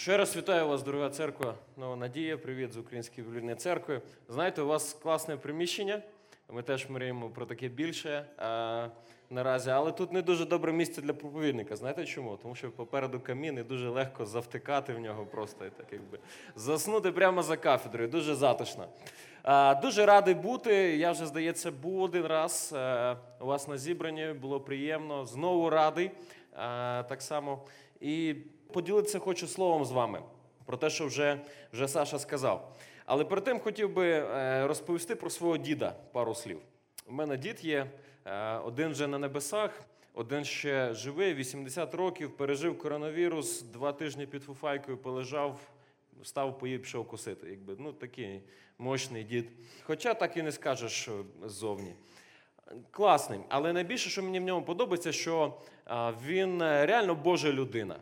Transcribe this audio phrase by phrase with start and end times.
[0.00, 2.38] Ще раз вітаю вас, дорога церква Нова Надія.
[2.38, 4.00] Привіт з Української біблійної церкви.
[4.28, 6.02] Знаєте, у вас класне приміщення.
[6.50, 8.88] Ми теж мріємо про таке більше а,
[9.30, 11.76] наразі, але тут не дуже добре місце для проповідника.
[11.76, 12.38] Знаєте чому?
[12.42, 16.18] Тому що попереду камін і дуже легко завтикати в нього просто і так якби
[16.56, 18.08] заснути прямо за кафедрою.
[18.08, 18.86] Дуже затишно.
[19.42, 20.96] А, дуже радий бути.
[20.96, 24.32] Я вже, здається, був один раз а, у вас на зібранні.
[24.40, 25.24] Було приємно.
[25.26, 26.10] Знову радий.
[26.56, 27.62] А, так само.
[28.00, 28.36] І
[28.72, 30.22] поділитися хочу словом з вами
[30.70, 31.40] про те, що вже,
[31.72, 32.76] вже Саша сказав.
[33.06, 36.58] Але перед тим хотів би е, розповісти про свого діда пару слів.
[37.06, 37.86] У мене дід є,
[38.24, 39.82] е, один вже на небесах,
[40.14, 45.60] один ще живий, 80 років, пережив коронавірус, два тижні під фуфайкою полежав,
[46.22, 47.50] став поїв, пішов косити.
[47.50, 48.42] Якби, ну, такий
[48.78, 49.48] мощний дід.
[49.82, 51.08] Хоча так і не скажеш
[51.44, 51.94] ззовні.
[52.90, 53.40] Класний.
[53.48, 55.54] Але найбільше, що мені в ньому подобається, що
[56.26, 57.96] він е, реально Божа людина.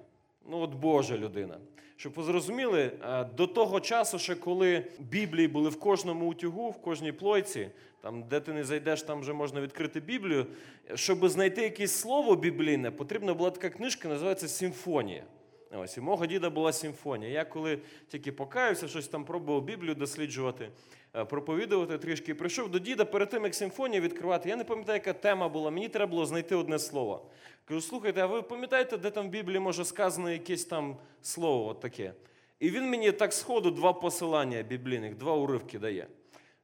[0.50, 1.58] Ну, от Божа людина.
[1.96, 6.82] Щоб ви зрозуміли, е, до того часу, ще коли Біблії були в кожному утюгу, в
[6.82, 10.46] кожній плойці, там, де ти не зайдеш, там вже можна відкрити Біблію.
[10.94, 15.24] Щоб знайти якесь слово біблійне, потрібна була така книжка, називається Симфонія.
[15.72, 17.30] Ось, і мого діда була симфонія.
[17.30, 20.70] Я коли тільки покаюся, щось там пробував Біблію досліджувати,
[21.14, 24.48] е, проповідувати трішки, прийшов до діда перед тим, як симфонію відкривати.
[24.48, 25.70] Я не пам'ятаю, яка тема була.
[25.70, 27.26] Мені треба було знайти одне слово.
[27.64, 31.80] Кажу, слухайте, а ви пам'ятаєте, де там в Біблії може сказано якесь там слово от
[31.80, 32.12] таке?
[32.60, 36.06] І він мені так сходу два посилання біблійних, два уривки дає.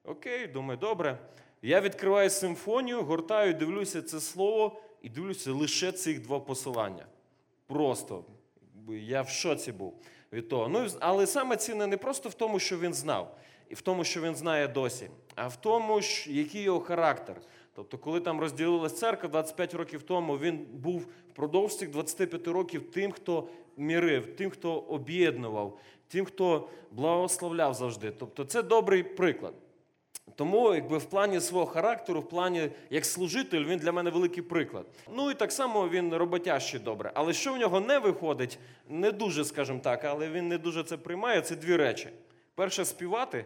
[0.05, 1.19] Окей, думаю, добре.
[1.63, 7.07] Я відкриваю симфонію, гортаю, дивлюся це слово і дивлюся лише цих два посилання.
[7.67, 8.25] Просто
[8.89, 9.95] я в шоці був
[10.33, 10.69] від того.
[10.69, 13.37] Ну, Але саме цінне не просто в тому, що він знав,
[13.69, 17.37] і в тому, що він знає досі, а в тому, який його характер.
[17.75, 23.13] Тобто, коли там розділилась церква 25 років тому, він був впродовж цих 25 років тим,
[23.13, 28.11] хто мірив, тим, хто об'єднував, тим, хто благословляв завжди.
[28.11, 29.55] Тобто, це добрий приклад.
[30.37, 34.87] Тому, якби в плані свого характеру, в плані як служитель, він для мене великий приклад.
[35.13, 37.11] Ну і так само він роботящий добре.
[37.15, 40.97] Але що в нього не виходить, не дуже, скажімо так, але він не дуже це
[40.97, 41.41] приймає.
[41.41, 42.09] Це дві речі:
[42.55, 43.45] перше співати.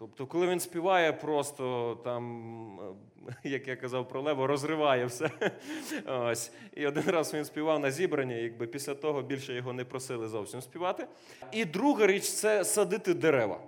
[0.00, 2.96] Тобто, коли він співає, просто там,
[3.44, 5.30] як я казав про Лево, розриває все.
[6.06, 6.52] Ось.
[6.76, 10.62] І один раз він співав на зібранні, якби після того більше його не просили зовсім
[10.62, 11.06] співати.
[11.52, 13.60] І друга річ це садити дерева.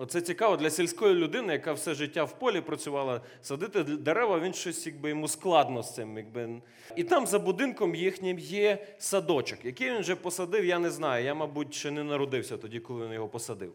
[0.00, 4.86] Оце цікаво для сільської людини, яка все життя в полі працювала, садити дерева, він щось
[4.86, 6.16] якби йому складно з цим.
[6.16, 6.60] Якби.
[6.96, 11.24] І там за будинком їхнім є садочок, який він вже посадив, я не знаю.
[11.24, 13.72] Я, мабуть, ще не народився тоді, коли він його посадив.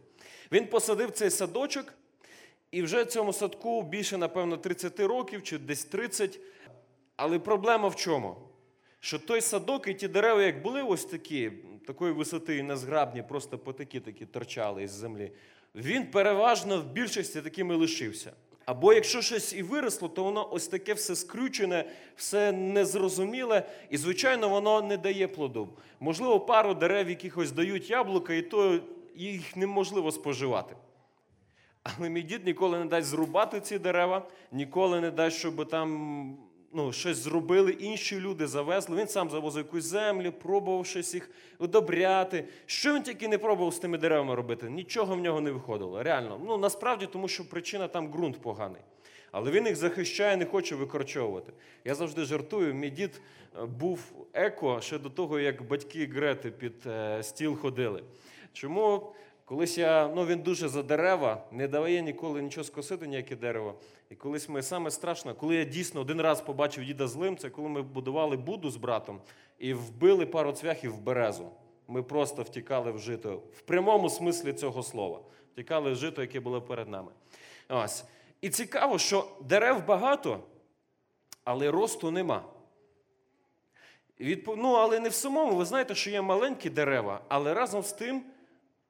[0.52, 1.94] Він посадив цей садочок,
[2.72, 6.40] і вже цьому садку більше, напевно, 30 років чи десь 30.
[7.16, 8.36] Але проблема в чому?
[9.00, 11.52] Що той садок і ті дерева, як були ось такі,
[11.88, 15.32] такої висоти і незграбні, просто по такі такі торчали із землі
[15.76, 18.34] він переважно в більшості такими лишився.
[18.66, 21.86] Або якщо щось і виросло, то воно ось таке все скрючене,
[22.16, 25.70] все незрозуміле, і, звичайно, воно не дає плоду.
[26.00, 28.80] Можливо, пару дерев якихось дають яблука, і то
[29.16, 30.76] їх неможливо споживати.
[31.84, 36.38] Але мій дід ніколи не дасть зрубати ці дерева, ніколи не дасть, щоб там
[36.74, 38.98] ну, щось зробили, інші люди завезли.
[38.98, 41.30] Він сам завозив якусь землю, пробував щось їх
[41.60, 42.48] удобряти.
[42.66, 44.70] Що він тільки не пробував з тими деревами робити?
[44.70, 46.04] Нічого в нього не виходило.
[46.04, 46.42] Реально.
[46.46, 48.82] Ну, насправді, тому що причина там ґрунт поганий.
[49.32, 51.54] Але він їх захищає, не хоче викорчовувати.
[51.86, 52.74] Я завжди жартую.
[52.74, 53.22] Мій дід
[53.62, 54.00] е, був
[54.34, 58.04] еко ще до того, як батьки Грети під е, стіл ходили.
[58.54, 59.14] Чому
[59.46, 63.76] Колись я, ну він дуже за дерева, не дає ніколи нічого скосити, ніяке дерево.
[64.09, 67.70] І колись ми саме страшно, коли я дійсно один раз побачив діда злим, це коли
[67.70, 69.22] ми будували буду з братом
[69.59, 71.50] і вбили пару цвяхів в березу.
[71.88, 75.20] Ми просто втікали в жито в прямому смислі цього слова.
[75.54, 77.12] Втікали в жито, яке було перед нами.
[77.70, 78.06] Ось.
[78.42, 80.40] І цікаво, що дерев багато,
[81.44, 82.44] але росту нема.
[84.20, 87.94] Від, ну, Але не в самому, ви знаєте, що є маленькі дерева, але разом з
[87.94, 88.24] тим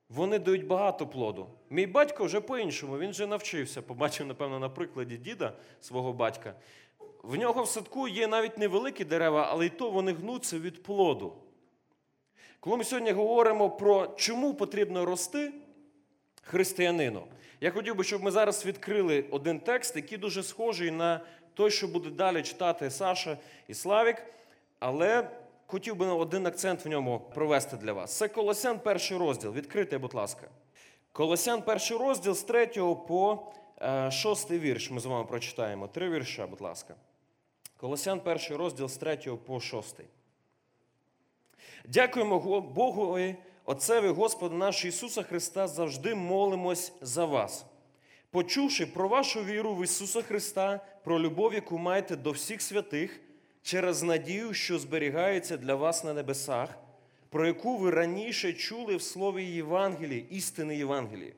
[0.09, 1.47] вони дають багато плоду.
[1.69, 6.55] Мій батько вже по-іншому, він вже навчився, побачив, напевно, на прикладі діда свого батька.
[7.23, 11.33] В нього в садку є навіть невеликі дерева, але й то вони гнуться від плоду.
[12.59, 15.51] Коли ми сьогодні говоримо про чому потрібно рости
[16.41, 17.27] християнину,
[17.61, 21.21] я хотів би, щоб ми зараз відкрили один текст, який дуже схожий на
[21.53, 24.23] той, що буде далі читати Саша і Славік.
[24.79, 25.29] Але
[25.68, 28.18] хотів би один акцент в ньому провести для вас.
[28.18, 29.51] Це Колосян, перший розділ.
[29.54, 30.48] Відкрите, будь ласка.
[31.12, 32.68] Колосян, перший розділ з 3
[33.07, 33.54] по
[34.10, 34.92] 6 е, вірш.
[34.92, 35.88] Ми з вами прочитаємо.
[35.88, 36.95] Три вірша, будь ласка.
[37.77, 39.95] Колосян, перший розділ з 3 по 6.
[41.86, 43.19] Дякуємо Богу,
[43.65, 47.65] Отцеві Господа нашого Ісуса Христа завжди молимось за вас.
[48.31, 53.21] Почувши про вашу віру в Ісуса Христа, про любов, яку маєте до всіх святих,
[53.63, 56.69] через надію, що зберігається для вас на небесах,
[57.30, 61.33] про яку ви раніше чули в слові Євангелії, істини Євангелії,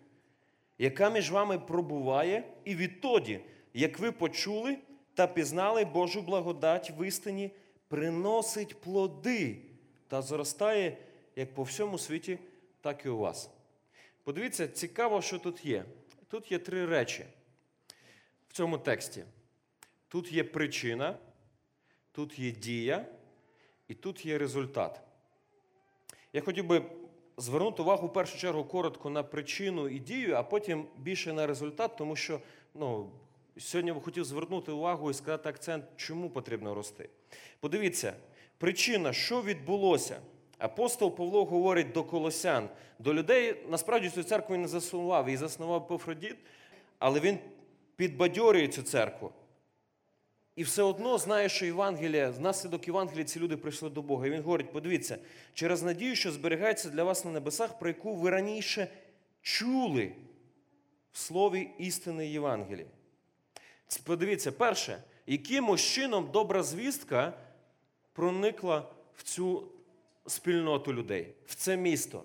[0.77, 3.39] яка між вами пробуває, і відтоді,
[3.73, 4.77] як ви почули
[5.13, 7.51] та пізнали Божу благодать в істині,
[7.87, 9.57] приносить плоди
[10.07, 10.97] та зростає
[11.35, 12.39] як по всьому світі,
[12.81, 13.49] так і у вас.
[14.23, 15.85] Подивіться, цікаво, що тут є.
[16.27, 17.25] Тут є три речі
[18.49, 19.23] в цьому тексті.
[20.07, 21.17] Тут є причина,
[22.15, 23.05] тут є дія,
[23.87, 25.01] і тут є результат.
[26.33, 26.81] Я хотів би
[27.37, 31.97] звернути увагу в першу чергу коротко на причину і дію, а потім більше на результат,
[31.97, 32.39] тому що
[32.73, 33.09] ну,
[33.57, 37.09] сьогодні я хотів звернути увагу і сказати акцент, чому потрібно рости.
[37.59, 38.13] Подивіться,
[38.57, 40.19] причина, що відбулося.
[40.57, 42.69] Апостол Павло говорить до колосян,
[42.99, 46.35] до людей, насправді цю церкву він не заснував, її заснував Пафродіт,
[46.99, 47.37] але він
[47.95, 49.31] підбадьорює цю церкву.
[50.55, 54.27] І все одно знає, що Євангелія, внаслідок Євангелія ці люди прийшли до Бога.
[54.27, 55.17] І він говорить: подивіться,
[55.53, 58.87] через надію, що зберігається для вас на небесах, про яку ви раніше
[59.41, 60.11] чули
[61.11, 62.87] в слові істини Євангелії.
[64.03, 67.33] Подивіться, перше, якимось чином добра звістка
[68.13, 69.67] проникла в цю
[70.27, 72.23] спільноту людей, в це місто.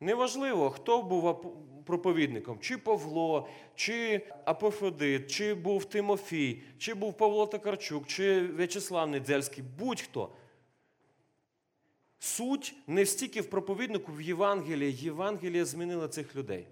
[0.00, 1.54] Неважливо, хто був
[1.84, 9.64] проповідником, чи Павло, чи Апофодит, чи був Тимофій, чи був Павло Токарчук, чи В'ячеслав Недзельський,
[9.78, 10.30] будь-хто.
[12.18, 14.92] Суть не стільки в проповіднику в Євангелії.
[14.92, 16.66] Євангелія змінила цих людей.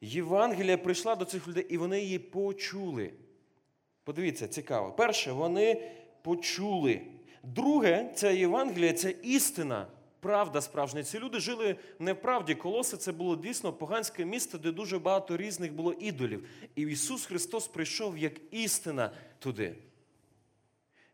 [0.00, 3.12] Євангелія прийшла до цих людей, і вони її почули.
[4.04, 4.92] Подивіться, цікаво.
[4.92, 5.90] Перше, вони
[6.22, 7.00] почули.
[7.42, 9.86] Друге, це Євангелія, це істина,
[10.20, 11.02] правда справжня.
[11.02, 12.54] Ці люди жили не в правді.
[12.54, 16.48] Колоси це було дійсно поганське місто, де дуже багато різних було ідолів.
[16.76, 19.74] І Ісус Христос прийшов як істина туди.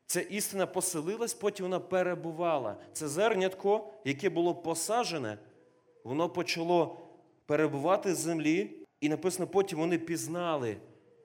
[0.07, 2.77] Ця істина поселилась, потім вона перебувала.
[2.93, 5.39] Це зернятко, яке було посаджене,
[6.05, 6.99] воно почало
[7.47, 10.77] перебувати з землі, і написано, потім вони пізнали.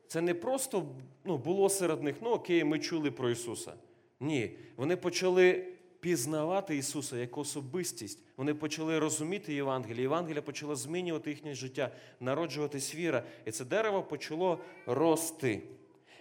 [0.08, 0.86] Це не просто
[1.26, 3.74] ну, було серед них, ну окей, ми чули про Ісуса.
[4.20, 5.68] Ні, вони почали
[6.00, 8.20] пізнавати Ісуса як особистість.
[8.38, 10.02] Вони почали розуміти Євангеліє.
[10.02, 13.24] Євангелія почала змінювати їхнє життя, народжуватись віра.
[13.46, 15.62] І це дерево почало рости.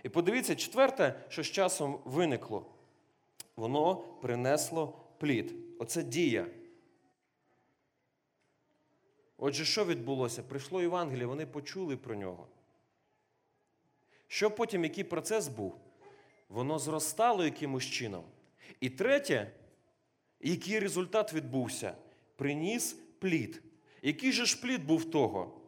[0.02, 2.66] І подивіться, четверте, що з часом виникло,
[3.56, 5.54] воно принесло плід.
[5.78, 6.46] Оце дія.
[9.36, 10.42] Отже, що відбулося?
[10.42, 12.46] Прийшло Євангеліє, вони почули про нього.
[14.28, 15.74] Що потім, який процес був?
[16.48, 18.24] Воно зростало якимось чином.
[18.80, 19.50] І третє,
[20.40, 21.94] який результат відбувся?
[22.36, 23.62] Приніс плід.
[24.02, 25.60] Який же ж плід був того?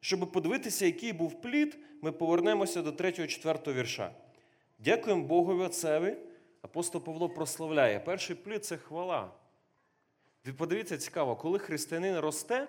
[0.00, 4.14] Щоб подивитися, який був плід, ми повернемося до 3-4 вірша.
[4.78, 6.16] Дякуємо Богові Отцеві.
[6.62, 8.00] Апостол Павло прославляє.
[8.00, 9.32] Перший плід це хвала.
[10.44, 12.68] Ви подивіться, цікаво, коли християнин росте,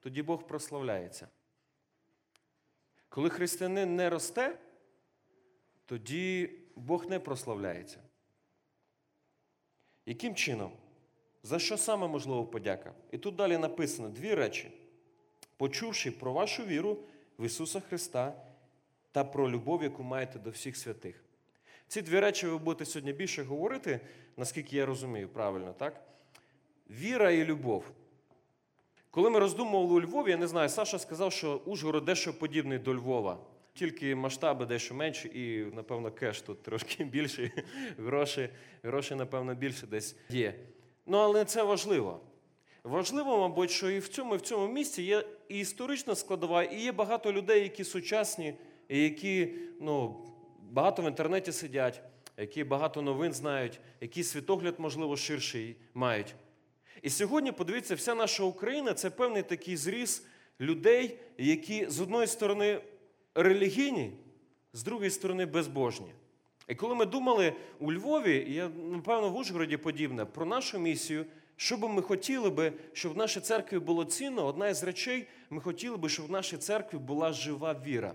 [0.00, 1.28] тоді Бог прославляється.
[3.08, 4.58] Коли християнин не росте,
[5.86, 7.98] тоді Бог не прославляється.
[10.06, 10.72] Яким чином?
[11.42, 12.92] За що саме можливо подяка?
[13.12, 14.72] І тут далі написано дві речі.
[15.56, 16.98] Почувши про вашу віру
[17.38, 18.32] в Ісуса Христа
[19.12, 21.24] та про любов, яку маєте до всіх святих.
[21.88, 24.00] Ці дві речі ви будете сьогодні більше говорити,
[24.36, 26.00] наскільки я розумію правильно, так?
[26.90, 27.84] Віра і любов.
[29.10, 32.94] Коли ми роздумували у Львові, я не знаю, Саша сказав, що Ужгород дещо подібний до
[32.94, 33.38] Львова.
[33.74, 37.52] Тільки масштаби дещо менші, і, напевно, кеш тут трошки більший,
[37.98, 38.48] гроші,
[38.82, 40.54] гроші, напевно, більше десь є.
[41.06, 42.20] Ну, але це важливо.
[42.84, 46.80] Важливо, мабуть, що і в цьому і в цьому місці є і історична складова, і
[46.80, 48.54] є багато людей, які сучасні,
[48.88, 50.16] і які ну,
[50.70, 52.02] багато в інтернеті сидять,
[52.36, 56.34] які багато новин знають, які світогляд, можливо, ширший мають.
[57.02, 60.26] І сьогодні, подивіться, вся наша Україна це певний такий зріз
[60.60, 62.80] людей, які з одної сторони
[63.34, 64.12] релігійні,
[64.72, 66.12] з другої сторони безбожні.
[66.68, 71.26] І коли ми думали у Львові, я, напевно, в Ужгороді подібне, про нашу місію,
[71.56, 75.60] що би ми хотіли би, щоб в нашій церкві було цінно, одна із речей, ми
[75.60, 78.14] хотіли би, щоб в нашій церкві була жива віра.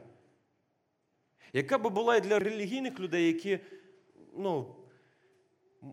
[1.54, 3.60] Яка би була і для релігійних людей, які
[4.38, 4.76] ну,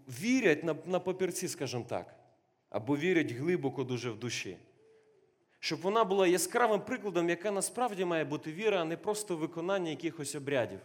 [0.09, 2.15] вірять на, на папірці, скажімо так,
[2.71, 4.57] або вірять глибоко дуже в душі
[5.67, 10.35] щоб вона була яскравим прикладом, яка насправді має бути віра, а не просто виконання якихось
[10.35, 10.79] обрядів.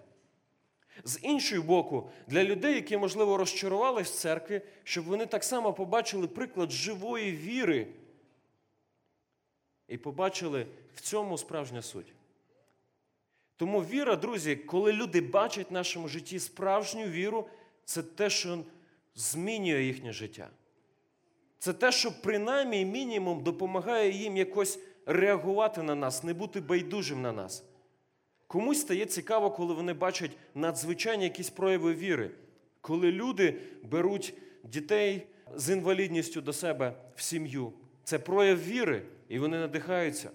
[1.03, 6.27] З іншого боку, для людей, які, можливо, розчарувались в церкві, щоб вони так само побачили
[6.27, 7.87] приклад живої віри
[9.87, 12.13] і побачили в цьому справжня суть.
[13.57, 17.49] Тому віра, друзі, коли люди бачать в нашому житті справжню віру,
[17.85, 18.63] це те, що
[19.15, 20.49] змінює їхнє життя.
[21.61, 27.31] Це те, що принаймні мінімум допомагає їм якось реагувати на нас, не бути байдужим на
[27.31, 27.63] нас.
[28.47, 32.31] Комусь стає цікаво, коли вони бачать надзвичайні якісь прояви віри,
[32.81, 37.73] коли люди беруть дітей з інвалідністю до себе в сім'ю.
[38.03, 40.29] Це прояв віри, і вони надихаються.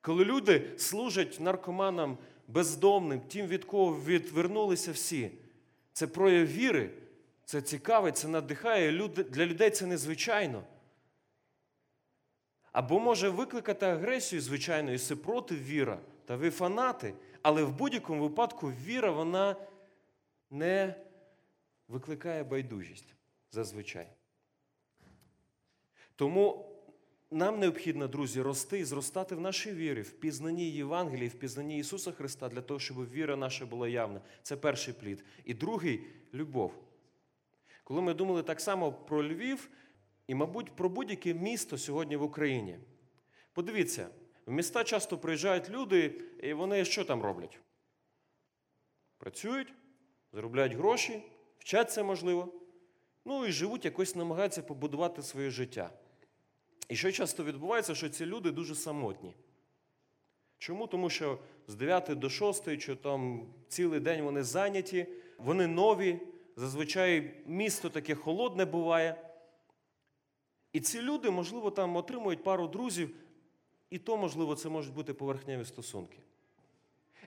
[0.00, 5.30] Коли люди служать наркоманам бездомним, тим, від кого відвернулися всі,
[5.92, 6.90] це прояв віри,
[7.50, 9.08] це цікавить, це надихає.
[9.08, 10.64] Для людей це незвичайно.
[12.72, 17.14] Або може викликати агресію, звичайно, і супротив віра, та ви фанати.
[17.42, 19.56] Але в будь-якому випадку віра вона
[20.50, 20.94] не
[21.88, 23.14] викликає байдужість
[23.50, 24.06] зазвичай.
[26.16, 26.70] Тому
[27.30, 32.12] нам необхідно, друзі, рости і зростати в нашій вірі, в пізнанні Євангелії, в пізнанні Ісуса
[32.12, 34.20] Христа, для того, щоб віра наша була явна.
[34.42, 35.24] Це перший плід.
[35.44, 36.00] І другий
[36.34, 36.89] любов.
[37.90, 39.70] Коли ми думали так само про Львів
[40.26, 42.78] і, мабуть, про будь-яке місто сьогодні в Україні,
[43.52, 44.08] подивіться,
[44.46, 47.60] в міста часто приїжджають люди, і вони що там роблять?
[49.18, 49.74] Працюють,
[50.32, 51.22] заробляють гроші,
[51.58, 52.52] вчаться можливо,
[53.24, 55.90] ну і живуть, якось намагаються побудувати своє життя.
[56.88, 59.34] І що часто відбувається, що ці люди дуже самотні.
[60.58, 60.86] Чому?
[60.86, 65.06] Тому що з 9 до 6, чи там цілий день вони зайняті,
[65.38, 66.20] вони нові,
[66.60, 69.16] зазвичай місто таке холодне буває.
[70.72, 73.16] І ці люди, можливо, там отримують пару друзів,
[73.90, 76.18] і то, можливо, це можуть бути поверхневі стосунки.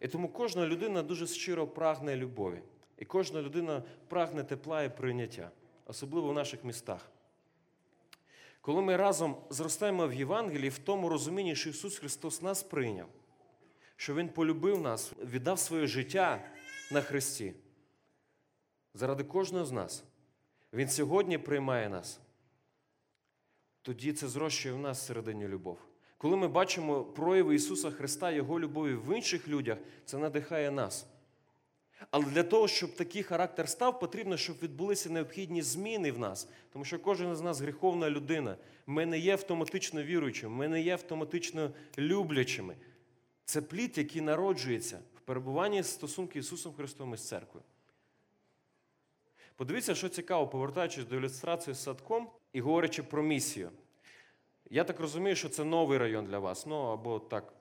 [0.01, 2.61] І тому кожна людина дуже щиро прагне любові.
[2.97, 5.51] І кожна людина прагне тепла і прийняття,
[5.85, 7.11] особливо в наших містах.
[8.61, 13.07] Коли ми разом зростаємо в Євангелії, в тому розумінні, що Ісус Христос нас прийняв,
[13.95, 16.41] що Він полюбив нас, віддав своє життя
[16.91, 17.53] на Христі.
[18.93, 20.03] Заради кожного з нас.
[20.73, 22.19] Він сьогодні приймає нас.
[23.81, 25.77] Тоді це зрощує в нас всередині любов.
[26.17, 31.05] Коли ми бачимо прояви Ісуса Христа, Його любові в інших людях, це надихає нас.
[32.11, 36.47] Але для того, щоб такий характер став, потрібно, щоб відбулися необхідні зміни в нас.
[36.73, 38.57] Тому що кожен з нас гріховна людина.
[38.87, 42.75] Ми не є автоматично віруючими, ми не є автоматично люблячими.
[43.45, 47.63] Це плід, який народжується в перебуванні стосунки Ісусом Христом із церквою.
[49.55, 53.71] Подивіться, що цікаво, повертаючись до ілюстрації з садком і говорячи про місію.
[54.69, 56.65] Я так розумію, що це новий район для вас.
[56.65, 57.53] Ну або так,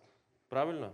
[0.49, 0.93] правильно?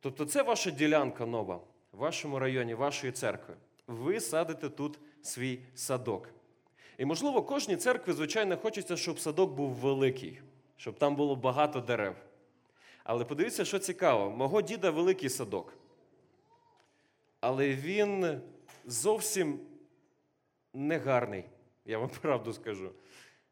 [0.00, 1.60] Тобто, це ваша ділянка нова
[1.92, 3.54] в вашому районі, вашої церкви.
[3.86, 6.28] Ви садите тут свій садок.
[6.98, 10.40] І, можливо, кожній церкві, звичайно, хочеться, щоб садок був великий,
[10.76, 12.16] щоб там було багато дерев.
[13.04, 15.74] Але подивіться, що цікаво, мого діда великий садок.
[17.40, 18.40] Але він
[18.86, 19.60] зовсім
[20.78, 21.44] не гарний,
[21.84, 22.90] я вам правду скажу.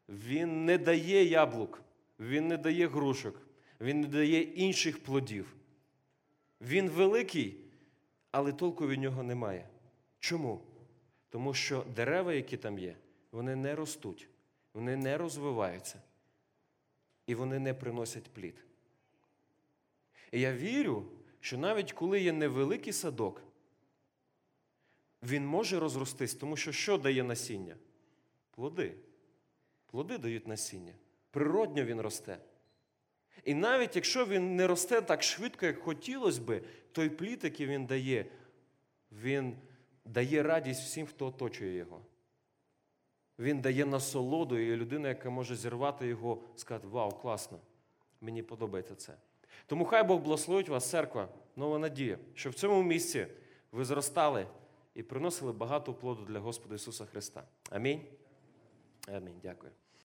[0.09, 1.81] Він не дає яблук,
[2.19, 3.41] він не дає грушок,
[3.81, 5.55] він не дає інших плодів.
[6.61, 7.57] Він великий,
[8.31, 9.69] але толку від нього немає.
[10.19, 10.61] Чому?
[11.29, 12.95] Тому що дерева, які там є,
[13.31, 14.29] вони не ростуть,
[14.73, 16.01] вони не розвиваються
[17.27, 18.63] і вони не приносять плід.
[20.31, 21.05] І я вірю,
[21.39, 23.43] що навіть коли є невеликий садок,
[25.23, 27.75] він може розростись, тому що що дає насіння?
[28.51, 28.93] Плоди.
[29.85, 30.93] Плоди дають насіння.
[31.31, 32.37] Природньо він росте.
[33.43, 37.85] І навіть якщо він не росте так швидко, як хотілося би, той плід, який він
[37.85, 38.25] дає,
[39.11, 39.57] він
[40.05, 42.01] дає радість всім, хто оточує його.
[43.39, 47.59] Він дає насолоду, і людина, яка може зірвати його, сказати, вау, класно,
[48.21, 49.13] мені подобається це.
[49.65, 53.27] Тому хай Бог благословить вас, церква, нова надія, що в цьому місці
[53.71, 54.47] ви зростали
[54.97, 57.43] і приносили багато плоду для Господа Ісуса Христа.
[57.69, 58.01] Амінь.
[59.07, 59.39] Амінь.
[59.43, 59.71] Дякую.